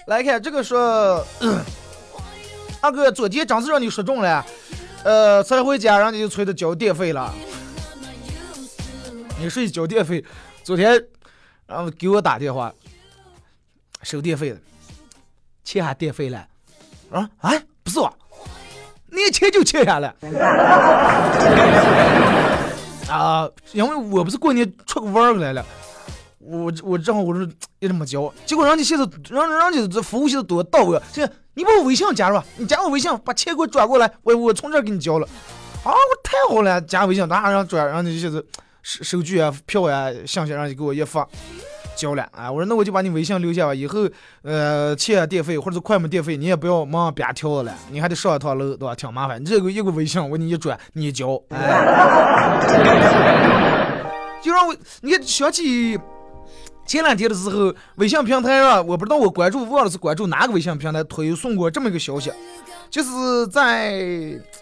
[0.06, 1.22] 来看这个说，
[2.80, 4.42] 二哥，昨天真是让你说中了，
[5.04, 7.32] 呃，才回家，人家就催着交电费了。
[9.40, 10.24] 你说交电费，
[10.64, 11.00] 昨天
[11.66, 12.74] 然后给我打电话，
[14.02, 14.58] 收电费了，
[15.62, 16.44] 欠下电费了，
[17.10, 17.52] 啊啊，
[17.84, 18.12] 不是我，
[19.06, 20.12] 你欠就欠下了。
[23.08, 25.64] 啊，因为我不是过年出个弯儿来了，
[26.40, 31.02] 我我正好我是一直没交，结果人家现在让人家这服务现在多到位啊！
[31.12, 35.26] 现在你把我微信加入，你加我微信，把钱给我转过来，我我从这儿给你交了。
[35.82, 38.30] 啊，我太好了，加微信，马上转，然后就是
[38.84, 41.26] 收收据啊、票呀、信息，让你给我一发。
[41.96, 42.48] 交了啊！
[42.48, 44.08] 我说那我就把你微信留下吧，以后
[44.42, 48.94] 呃欠电费或者是快门电费，你也不要忙别挑了，你还得上一趟楼，对吧？
[48.94, 49.40] 挺麻烦。
[49.40, 52.60] 你这个一个微信我给你一转，你一交，哎，
[54.40, 55.98] 就让我你看想起
[56.88, 62.32] 前两天的时候，微信平台上，我不知道我关注忘了是关注哪个微信平台推送过这么一个消息，
[62.88, 64.00] 就是在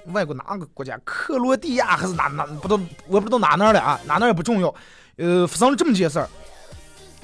[0.06, 4.74] 外国哪个国家，克罗地亚还是哪哪不知道，我不知道哪哪儿的啊，哪哪儿也不重要。
[5.18, 6.28] 呃，发生了这么件事儿，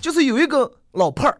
[0.00, 1.36] 就是有一个老伴儿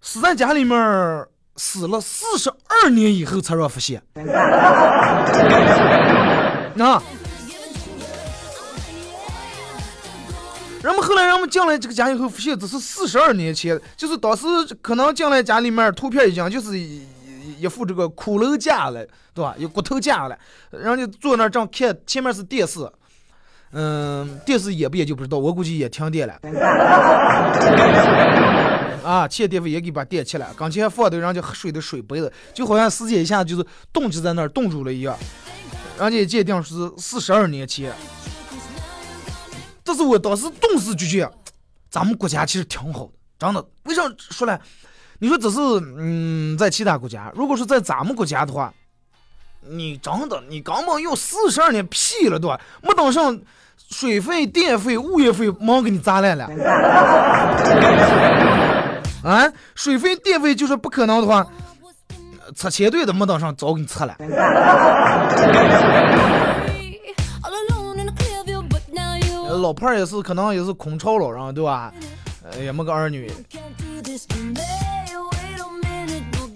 [0.00, 4.00] 死在家里面，死了四十二年以后才让发现。
[6.78, 7.02] 啊，
[10.82, 14.44] 人们后来人们进来这个家以后，发现这是四十二年前，就是当时
[14.80, 19.54] 可能进来家里面图片已经就是一副这个骷髅架了，对吧？
[19.58, 20.36] 有骨头架了，
[20.70, 22.80] 人家坐那儿正看，前面是电视，
[23.72, 26.34] 嗯，电视演不演就不知道，我估计也停电了。
[29.04, 35.16] 啊，欠电费也给把电切了，刚才放的人家喝水的水杯子，就好像时间一下就是冻结在那儿冻住了一样。
[35.98, 37.92] 人家鉴定是四十二年前，
[39.84, 41.32] 但是我当时顿时就觉得，
[41.90, 43.64] 咱们国家其实挺好的，真的。
[43.84, 44.58] 为啥说呢？
[45.18, 45.58] 你说这是
[45.98, 48.72] 嗯，在其他国家，如果是在咱们国家的话，
[49.60, 52.60] 你真的你根本用四十二年屁了，对吧？
[52.82, 53.38] 没等上
[53.90, 56.48] 水费、电费、物业费，忙给你砸烂了。
[59.22, 61.46] 啊，水费、电费就是不可能的话，
[62.56, 64.16] 拆迁队都没等上，早给你拆了。
[69.62, 71.90] 老伴儿也是，可能也是空巢老人，对吧？
[72.42, 73.30] 呃，也没个儿女。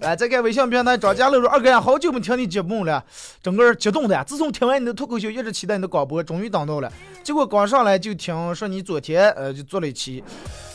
[0.00, 3.02] 来，再看微信平台，张家乐说：“二哥呀，好久没听你节目了，
[3.42, 4.22] 整个人激动的呀！
[4.22, 6.92] 自从听完你的脱口秀，一直期待你的广播，终于等到了。
[7.24, 10.22] 结果刚上来就听说你昨天呃就做了一期，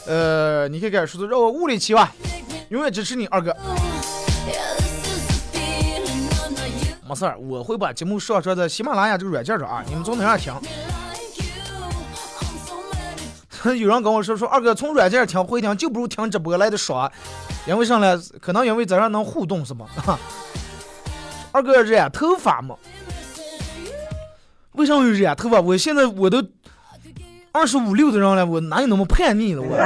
[0.06, 2.14] 呃，你可以开始说让我误了一期吧，
[2.70, 3.56] 永远支持你二哥。
[7.08, 10.54] 没事儿，我会把节目上传在喜马拉雅这个软件上啊，你们从哪样听？
[13.78, 17.12] 有人跟我说说二哥从软件听回听就不如听直播来的爽，
[17.68, 19.88] 因为上来可能因为咱上能互动是吗？
[21.52, 22.76] 二哥染头发吗？
[24.74, 25.60] 为啥有染头发？
[25.60, 26.42] 我现在我都
[27.52, 29.76] 二十五六的人了，我哪有那么叛逆的我？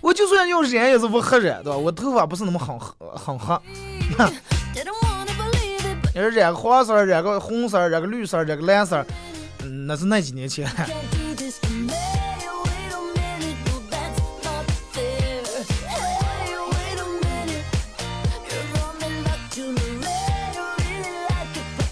[0.00, 1.76] 我就算要染也是不黑染对吧？
[1.76, 3.54] 我头发不是那么很很黑
[4.74, 9.04] ，Didn't wanna believe it, but 要是染个黄色、染个红色、染个绿色、染个蓝色，
[9.62, 10.66] 嗯，那是那几年前。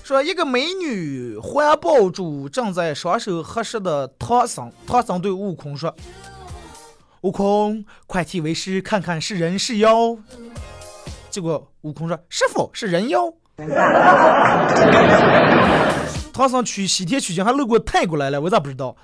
[0.08, 5.94] 说一个美女环抱住正在双手合十的唐僧，唐僧对悟空说
[7.20, 10.16] ：“悟空，快替为师看看是人是妖。”
[11.28, 13.30] 结果悟空说：“师傅是人妖。”
[16.32, 18.96] 唐僧去西天取经还路过泰国来了，我咋不知道？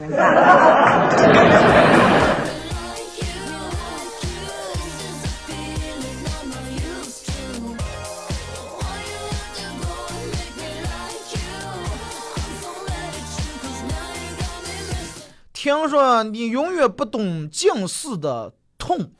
[15.88, 19.10] 说你永远不懂近视的痛，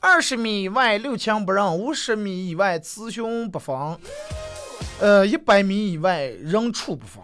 [0.00, 3.76] 二十米以外六亲不认，五十米以外雌雄不分，
[5.00, 7.22] 呃，一百米以外人畜不分。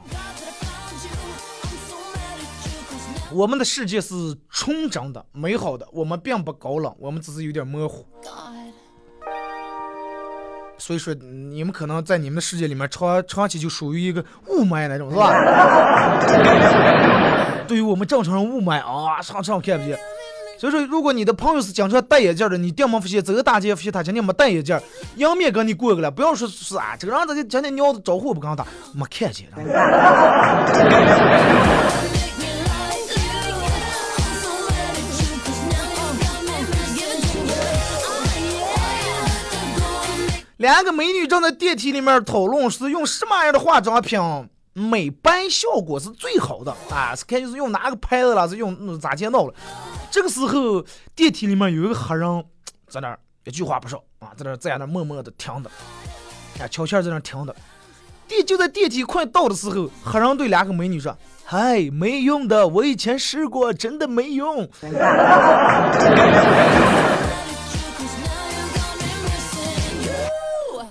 [3.32, 4.14] 我们的世界是
[4.48, 8.06] 纯真的、美好的，我们并不高冷，我们只是有点模糊。
[10.76, 15.32] 所以说，你们可能在你们的世界里面长长期就属于一个雾霾那种，是吧？
[17.66, 19.98] 对于我们正常人，雾霾啊，上上看不见。
[20.58, 24.78] 所以说，如果你的朋友是经常戴眼镜的，你定没发现走个大街发现他今天没戴眼镜，
[25.16, 29.46] 迎面跟你过去了，不要说是啊，这个人这今天鸟招呼不跟他，没看见。
[40.64, 44.18] 两个美女正在电梯里面讨论是用什么样的化妆品
[44.72, 47.14] 美白效果是最好的啊？
[47.14, 49.52] 是看就是用哪个牌子了，是用嗯咋见到了。
[50.10, 50.82] 这个时候
[51.14, 52.44] 电梯里面有一个黑人
[52.88, 55.68] 在那儿一句话不说啊，在那儿在那儿默默的听着，
[56.58, 57.54] 啊，悄悄在那儿听着。
[58.26, 64.66] 电就在电梯快到的时候，黑人对两个美女说：“嗨，没用的，我以前试过，真的没用。”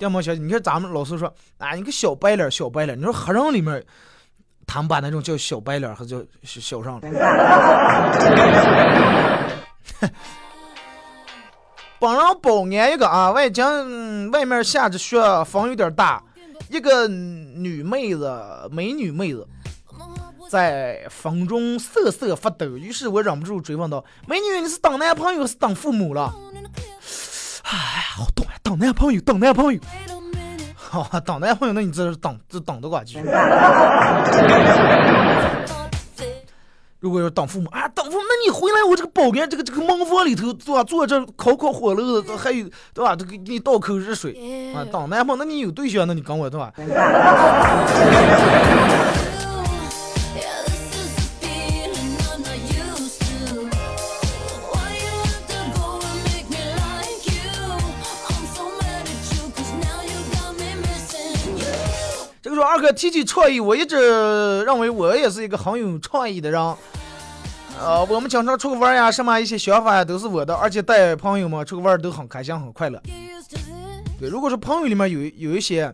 [0.04, 1.26] 要么小，你看咱们老师说
[1.56, 3.82] 啊，你个小白脸儿，小白脸儿，你说黑人里面，
[4.66, 7.08] 他们把那种叫小白脸儿和叫小小 上了。
[11.98, 16.22] 帮人保安一个啊，外景、嗯外面下着雪，风有点大，
[16.68, 18.30] 一个女妹子，
[18.70, 19.48] 美女妹子。
[20.50, 26.32] 在风中瑟瑟发抖，于是我忍不住追问道：“美女，你是当男朋友是当父母了？”
[27.64, 29.80] 哎呀，好懂呀，等男朋友，等男朋友。
[30.76, 33.18] 好、啊，等男朋友，那你这是等，这等的过去。
[37.00, 40.84] 如果要等父母啊，等父母，那你回来我这个保安这个这个门房里头，坐？
[40.84, 43.16] 坐这烤烤火炉子，还有对吧？
[43.16, 44.84] 这个给你倒口热水啊。
[44.92, 46.72] 等男朋友，那你有对象，那你跟我对吧？
[62.84, 63.96] 哥提起创意，我一直
[64.64, 66.60] 认为我也是一个很有创意的人。
[67.80, 73.00] 呃，我们经常出去玩呀，什么一些想法呀，都是我的，而且带朋友们出去玩都很开心，很快乐。
[74.20, 75.18] 对，如果说朋友里面有
[75.50, 75.92] 有一些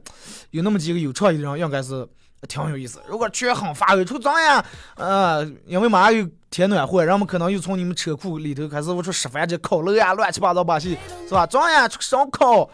[0.51, 2.07] 有那么几个有创意的人，应该是
[2.49, 2.99] 挺有意思。
[3.07, 4.65] 如果全行发个出脏呀，
[4.97, 11.47] 呃，因为马上有天暖和，人们可能又从你们车库里头开始我说吃饭去烤肉呀，乱七八糟把戏是吧？
[11.47, 12.69] 脏呀，出烧烤，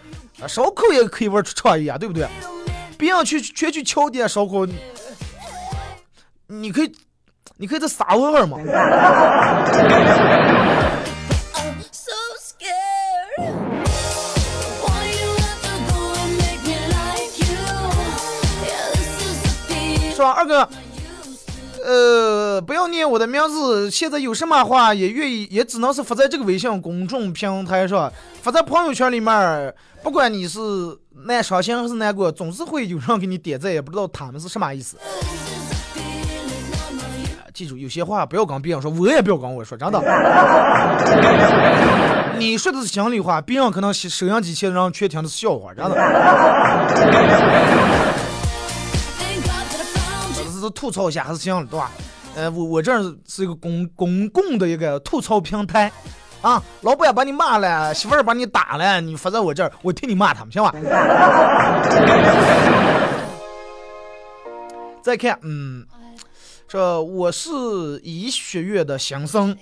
[0.49, 2.27] 烧烤也可以玩出创意啊，对不对？
[2.99, 4.75] 别人去全去敲店烧烤，你
[6.47, 6.93] 你可以，
[7.57, 8.59] 你可以再撒味儿嘛。
[20.15, 20.67] 是吧，二哥？
[21.85, 23.91] 呃，不要念我的名字。
[23.91, 29.75] 现在有什么话也愿意，也只能是发在这个微信公众平台上，发在朋友圈里面。
[30.03, 30.59] 不管你是
[31.27, 34.97] 难伤心还是难过，总是会有人给你点赞，也不知道他们是什么意思。
[37.53, 39.99] 记住，有些话不要跟别人说，我也不要跟我说，真的。
[42.39, 45.95] 你说的是心里话，别人可能收音机前的人全听的是笑话，真的。
[49.19, 50.45] Thank God that I found you.
[50.53, 51.91] 只是吐槽一下还是行的，对吧？
[52.35, 55.91] 呃，我我这儿是一个公公共的一个吐槽平台，
[56.43, 60.73] 啊，老板把你骂了，媳妇儿把你打了，你发在我这儿，我替你骂他们，行吧？
[65.03, 65.87] 再看，嗯，
[66.69, 67.51] 这我是
[68.03, 69.57] 医学院的新生.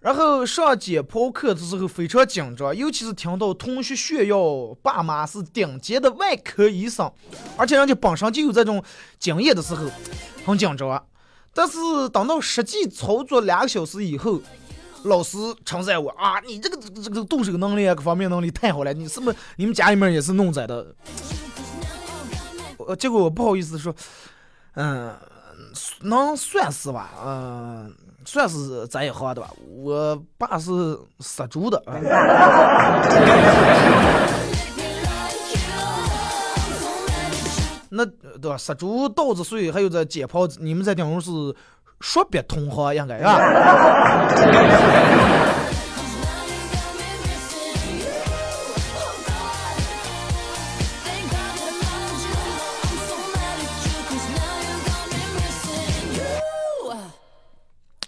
[0.00, 4.38] 然后上解剖课的时候非常紧张，尤其是听到同学炫耀
[4.82, 7.10] 爸妈是顶尖的外科医生，
[7.56, 8.82] 而且人家本身就有这种
[9.18, 9.86] 经验的时候，
[10.46, 10.88] 很紧张。
[10.88, 11.02] 啊
[11.52, 11.76] 但是
[12.12, 14.40] 等到实际操作两个小时以后，
[15.04, 20.86] 老师称赞我啊，你这个这个动手能力啊，各方面能力太好了，你是不是你们家里面也是弄在的？
[22.86, 23.94] 呃，结果我不好意思说，
[24.74, 25.14] 嗯、
[26.02, 27.94] 能算是吧，嗯、
[28.24, 29.50] 算是咱一行的吧。
[29.68, 31.96] 我爸是杀猪的，啊
[37.92, 38.56] 那对吧？
[38.56, 41.30] 杀猪、稻子碎，还有这解剖，你们在顶上是
[42.00, 43.38] 说别同行应该啊。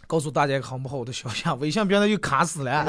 [0.06, 2.70] 告诉大家一个很不好的消息，微信变得又卡死了。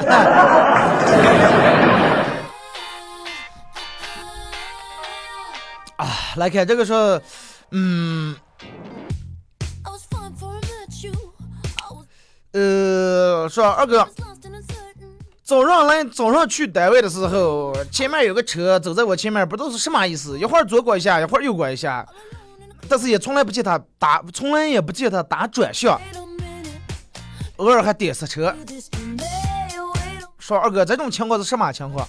[5.96, 7.18] 啊，来看这个说，
[7.70, 8.36] 嗯，
[12.54, 14.08] 呃，说二哥，
[15.42, 22.06] 早上来早上去单位的时候，前面有个车走在我前面，不知道是什么意思，一会儿左拐一下，一会儿右拐一下，
[22.88, 26.00] 但是也从来不见他打，从来也不见他打转向，
[27.56, 28.54] 偶尔还点刹车。
[30.38, 32.06] 说二哥，这种情况是什么情况？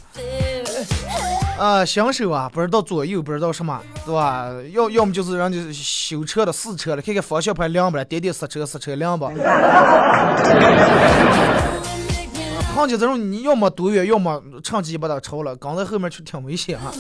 [1.57, 4.51] 啊，新手啊，不知道左右，不知道什么，对吧？
[4.73, 9.25] 要要么就是人家修车的、试车的，看看方向盘亮不亮，点点刹车，刹车亮不。
[12.75, 16.91] 况且这种，你要么躲远，要么趁机把他超了，刚在后面去挺危险啊。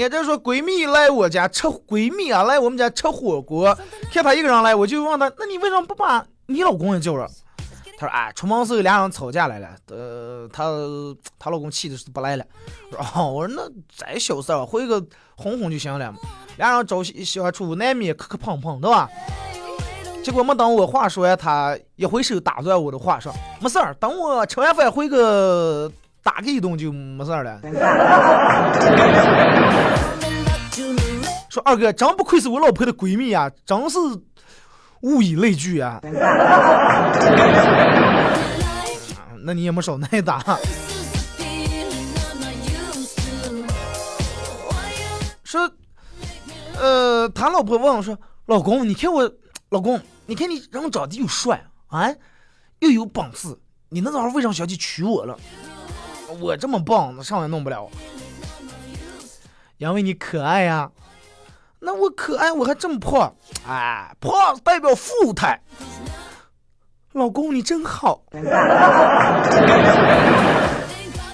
[0.00, 3.76] 你看，这说闺蜜来我家吃，闺蜜啊来我们家吃火锅，
[4.10, 7.28] 看她一个人来，我就问她，那你为什么不把你老公也叫上？
[7.98, 10.64] 她说，哎，出门时候俩人吵架来了，呃，她
[11.38, 12.44] 她老公气的是不来了。
[12.90, 13.62] 我说，哦，我说那
[13.94, 15.04] 再小事儿，回个
[15.36, 16.14] 哄哄就行了。
[16.56, 19.06] 俩人朝夕相处，难免磕磕碰碰，对吧？
[20.24, 23.30] 结果没等我话说完，她一挥手打断我的话，说
[23.60, 25.92] 没事儿，等我吃完饭回个
[26.22, 27.60] 打个一顿就没事儿了。
[31.48, 33.98] 说二哥，真不愧是我老婆的闺蜜啊，真是
[35.00, 36.00] 物以类聚啊。
[36.20, 37.10] 啊
[39.42, 40.58] 那你也没少挨打。
[45.42, 45.68] 说，
[46.78, 48.16] 呃，他老婆问我说，
[48.46, 49.28] 老公，你看我，
[49.70, 52.14] 老公，你看你人长得又帅啊，
[52.78, 53.48] 又有本事，
[53.88, 55.36] 你那时候为啥想去娶我了？
[56.40, 57.88] 我这么棒，那上也弄不了。
[59.78, 60.90] 因为你可爱呀、
[61.80, 63.32] 那我可爱，我还这么胖，
[63.66, 65.60] 哎，胖代表富态。
[67.12, 68.22] 老公，你真好。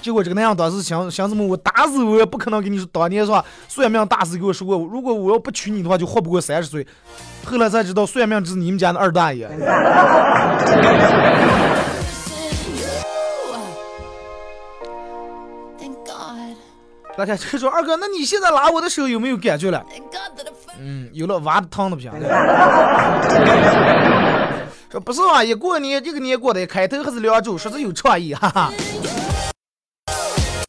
[0.01, 1.45] 结果这个男样当时想想什么？
[1.45, 3.45] 我打死我也不可能跟你说，当年是吧？
[3.69, 6.87] 算命大师给我说过，如果我要不娶你的话，就活不过三十岁。
[7.45, 9.49] 后来才知道，算命只是你们家的二大爷。
[17.17, 19.85] 大家就说二哥，那你现在拉我的手有没有感觉了
[20.79, 22.13] 嗯，有了娃的疼的不行。
[24.91, 28.73] 说不是啊，一过年这个年过的开头还是两周，说是有创意，哈哈。